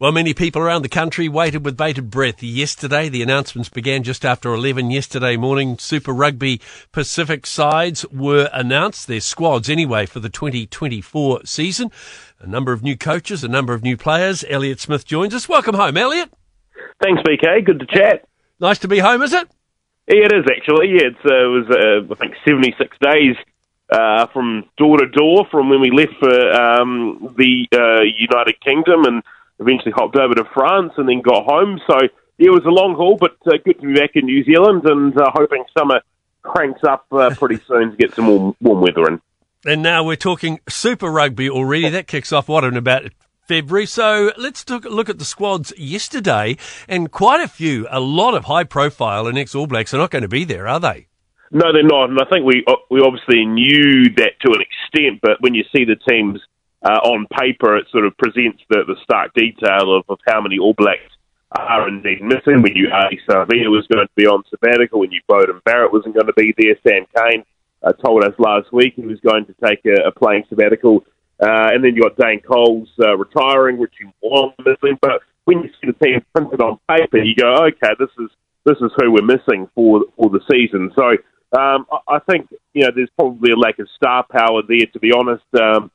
[0.00, 3.08] Well, many people around the country waited with bated breath yesterday.
[3.08, 5.76] The announcements began just after 11 yesterday morning.
[5.76, 6.60] Super Rugby
[6.92, 11.90] Pacific sides were announced, their squads anyway, for the 2024 season.
[12.38, 14.44] A number of new coaches, a number of new players.
[14.48, 15.48] Elliott Smith joins us.
[15.48, 16.30] Welcome home, Elliott.
[17.02, 17.66] Thanks, BK.
[17.66, 18.24] Good to chat.
[18.60, 19.50] Nice to be home, is it?
[20.06, 20.90] Yeah, it is actually.
[20.90, 23.34] Yeah, it's, uh, it was, uh, I think, 76 days
[23.90, 29.04] uh, from door to door from when we left for um, the uh, United Kingdom
[29.04, 29.24] and
[29.58, 31.80] eventually hopped over to France and then got home.
[31.86, 31.98] So
[32.38, 34.82] yeah, it was a long haul, but uh, good to be back in New Zealand
[34.84, 36.00] and uh, hoping summer
[36.42, 39.20] cranks up uh, pretty soon to get some warm, warm weather in.
[39.66, 41.88] And now we're talking Super Rugby already.
[41.88, 43.10] That kicks off what in about
[43.48, 43.86] February.
[43.86, 48.64] So let's look at the squads yesterday, and quite a few, a lot of high
[48.64, 51.08] profile and ex All Blacks are not going to be there, are they?
[51.50, 55.20] No, they're not, and I think we uh, we obviously knew that to an extent.
[55.22, 56.40] But when you see the teams
[56.88, 60.58] uh, on paper, it sort of presents the, the stark detail of, of how many
[60.58, 61.12] All Blacks
[61.52, 62.62] are indeed missing.
[62.62, 65.00] We knew Ardie Savea was going to be on sabbatical.
[65.00, 66.76] We knew Beauden Barrett wasn't going to be there.
[66.86, 67.44] Sam Cane
[67.82, 71.04] uh, told us last week he was going to take a, a playing sabbatical.
[71.40, 74.98] Uh, and then you got Dane Coles uh, retiring, Richie Mo'unga missing.
[75.00, 78.30] But when you see the team printed on paper, you go, okay, this is
[78.64, 80.90] this is who we're missing for for the season.
[80.96, 81.04] So
[81.58, 84.86] um, I, I think you know there's probably a lack of star power there.
[84.92, 85.90] To be honest, um,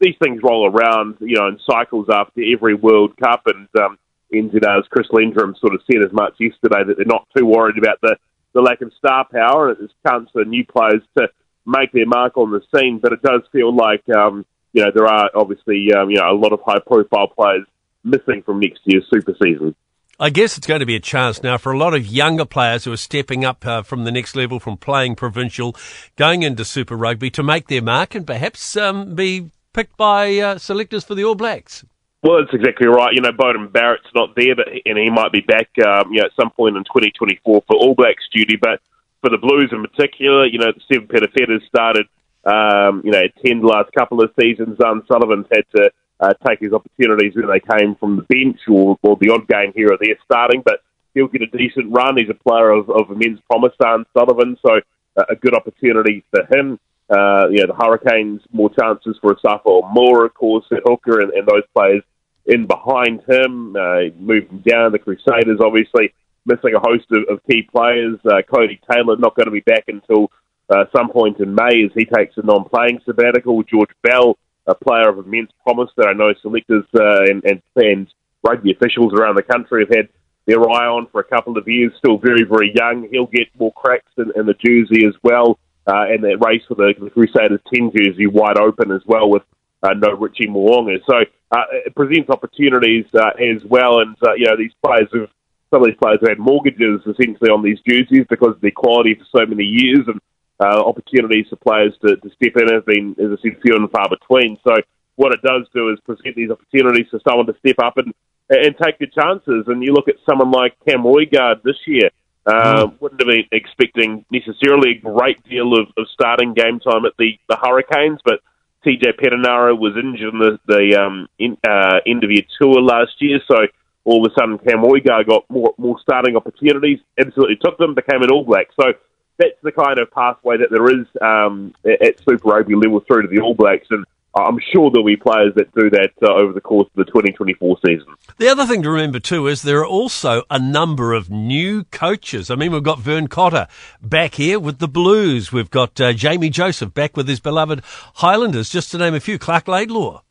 [0.00, 3.42] these things roll around, you know, in cycles after every World Cup.
[3.46, 3.98] And um,
[4.32, 8.00] NZR's Chris Lendrum sort of said as much yesterday that they're not too worried about
[8.02, 8.16] the,
[8.52, 9.70] the lack of star power.
[9.70, 11.28] And It's chance for new players to
[11.64, 12.98] make their mark on the scene.
[13.02, 16.36] But it does feel like, um, you know, there are obviously, um, you know, a
[16.36, 17.66] lot of high profile players
[18.04, 19.74] missing from next year's super season.
[20.18, 22.84] I guess it's going to be a chance now for a lot of younger players
[22.84, 25.76] who are stepping up uh, from the next level, from playing provincial,
[26.16, 30.58] going into Super Rugby to make their mark and perhaps um, be picked by uh,
[30.58, 31.84] selectors for the All Blacks.
[32.22, 33.12] Well, that's exactly right.
[33.12, 36.24] You know, Beauden Barrett's not there, but and he might be back, um, you know,
[36.24, 38.56] at some point in 2024 for All Blacks duty.
[38.56, 38.80] But
[39.20, 42.06] for the Blues in particular, you know, Stephen Perofeta's started,
[42.44, 44.78] um, you know, ten last couple of seasons.
[44.80, 48.98] Um, Sullivan's had to uh, take his opportunities when they came from the bench or,
[49.02, 50.80] or the odd game here or there starting, but
[51.14, 52.16] he'll get a decent run.
[52.16, 54.80] He's a player of, of immense promise, Dan Sullivan, so
[55.16, 56.80] uh, a good opportunity for him.
[57.08, 61.32] Uh, you know, the Hurricanes more chances for Asafo Aumua, of course, at hooker and,
[61.32, 62.02] and those players
[62.46, 64.92] in behind him, uh, moving down.
[64.92, 66.12] The Crusaders obviously
[66.44, 68.18] missing a host of, of key players.
[68.24, 70.30] Uh, Codie Taylor not going to be back until
[70.68, 73.62] uh, some point in May as he takes a non-playing sabbatical.
[73.62, 78.08] George Bell, a player of immense promise that I know selectors uh, and, and
[78.42, 80.08] rugby officials around the country have had
[80.46, 81.92] their eye on for a couple of years.
[81.98, 83.08] Still very, very young.
[83.10, 86.74] He'll get more cracks in, in the jersey as well uh, and that race for
[86.74, 89.42] the, the Crusaders 10 jersey wide open as well with
[89.82, 90.98] uh, no Richie Mo'unga.
[91.08, 91.16] So
[91.50, 94.00] uh, it presents opportunities uh, as well.
[94.00, 95.30] And, uh, you know, these players have,
[95.70, 99.14] some of these players have had mortgages essentially on these jerseys because of their quality
[99.14, 100.06] for so many years.
[100.06, 100.20] And
[100.58, 103.90] uh, opportunities for players to, to step in have been, as I said, few and
[103.90, 104.58] far between.
[104.66, 104.74] So
[105.16, 108.12] what it does do is present these opportunities for someone to step up and,
[108.50, 109.64] and take the chances.
[109.66, 112.10] And you look at someone like Cam Roigard this year.
[112.46, 113.00] Uh, mm.
[113.00, 117.38] Wouldn't have been expecting necessarily a great deal of, of starting game time at the,
[117.48, 118.40] the Hurricanes, but
[118.86, 123.14] TJ Perenara was injured in the, the um, in, uh, end of year tour last
[123.18, 123.66] year, so
[124.04, 128.22] all of a sudden Cam Roigard got more, more starting opportunities, absolutely took them, became
[128.22, 128.68] an All Black.
[128.80, 128.92] So
[129.38, 133.28] that's the kind of pathway that there is um, at Super Rugby level through to
[133.28, 134.04] the All Blacks, and
[134.36, 137.78] I'm sure there'll be players that do that uh, over the course of the 2024
[137.86, 138.06] season.
[138.38, 142.50] The other thing to remember too is there are also a number of new coaches.
[142.50, 143.66] I mean, we've got Vern Cotter
[144.02, 145.52] back here with the Blues.
[145.52, 147.82] We've got uh, Jamie Joseph back with his beloved
[148.16, 149.38] Highlanders, just to name a few.
[149.38, 150.22] Clark Laidlaw.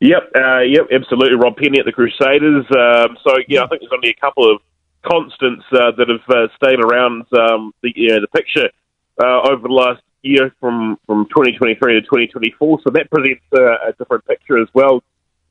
[0.00, 1.36] Yep, uh, yep, absolutely.
[1.36, 2.64] Rob Penney at the Crusaders.
[2.70, 4.60] Um, so yeah, I think there's only a couple of
[5.04, 8.70] constants uh, that have uh, stayed around um, the the picture
[9.22, 12.80] uh, over the last year from, from 2023 to 2024.
[12.82, 15.02] So that presents a, a different picture as well.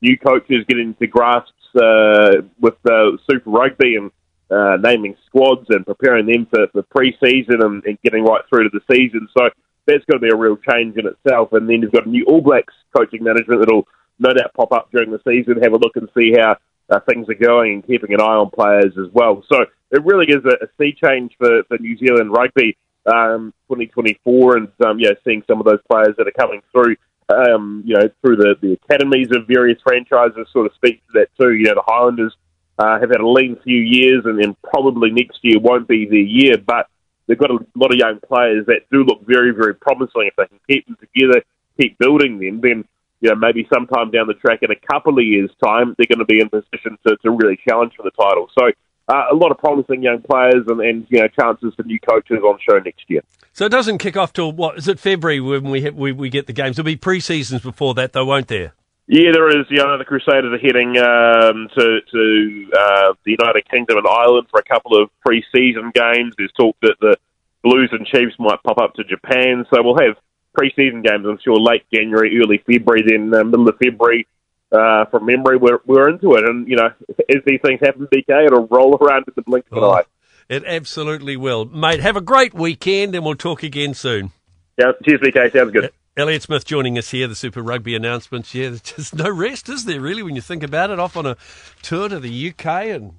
[0.02, 4.10] New coaches getting to grasps uh, with uh, Super Rugby and
[4.50, 8.70] uh, naming squads and preparing them for, the pre-season and, and getting right through to
[8.72, 9.28] the season.
[9.36, 9.48] So
[9.86, 11.52] that's going to be a real change in itself.
[11.52, 13.88] And then you've got a new All Blacks coaching management that'll
[14.18, 16.56] no doubt pop up during the season, have a look and see how
[16.90, 19.42] uh, things are going and keeping an eye on players as well.
[19.50, 22.76] So it really is a, a sea change for, for New Zealand rugby
[23.06, 26.96] um, 2024, and um, yeah, seeing some of those players that are coming through,
[27.28, 31.28] um, you know, through the, the academies of various franchises, sort of speaks to that
[31.38, 31.52] too.
[31.54, 32.34] You know, the Highlanders
[32.78, 36.18] uh, have had a lean few years, and then probably next year won't be their
[36.18, 36.88] year, but
[37.26, 40.28] they've got a lot of young players that do look very, very promising.
[40.28, 41.42] If they can keep them together,
[41.80, 42.84] keep building them, then
[43.20, 46.18] you know, maybe sometime down the track in a couple of years' time, they're going
[46.18, 48.48] to be in position to, to really challenge for the title.
[48.58, 48.66] So
[49.08, 52.38] uh, a lot of promising young players and, and you know chances for new coaches
[52.42, 53.22] on show next year.
[53.52, 56.46] So it doesn't kick off till what is it February when we we, we get
[56.46, 56.76] the games?
[56.76, 58.72] There'll be pre seasons before that, though, won't there?
[59.06, 59.66] Yeah, there is.
[59.68, 64.46] You know, the Crusaders are heading um, to to uh, the United Kingdom and Ireland
[64.50, 66.34] for a couple of pre-season games.
[66.38, 67.16] There's talk that the
[67.62, 70.16] Blues and Chiefs might pop up to Japan, so we'll have
[70.54, 71.26] pre-season games.
[71.28, 74.26] I'm sure late January, early February, then uh, middle of February.
[74.74, 76.90] Uh, from memory, we're we're into it, and you know,
[77.28, 79.90] as these things happen, BK, it'll roll around in the blink of an Oh.
[79.92, 80.02] eye.
[80.48, 82.00] It absolutely will, mate.
[82.00, 84.32] Have a great weekend, and we'll talk again soon.
[84.78, 85.52] Yeah, cheers, BK.
[85.52, 85.90] Sounds good.
[86.16, 88.54] Elliott Smith joining us here, the Super Rugby announcements.
[88.54, 90.98] Yeah, there's just no rest, is there, really, when you think about it?
[91.00, 91.36] Off on a
[91.82, 93.14] tour to the UK and.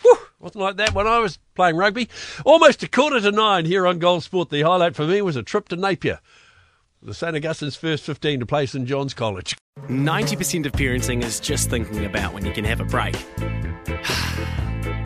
[0.00, 2.08] Whew, wasn't like that when I was playing rugby.
[2.44, 4.50] Almost a quarter to nine here on Gold Sport.
[4.50, 6.18] The highlight for me was a trip to Napier.
[7.04, 7.34] The St.
[7.34, 8.86] Augustine's first 15 to play St.
[8.86, 9.56] John's College.
[9.88, 13.16] 90% of parenting is just thinking about when you can have a break.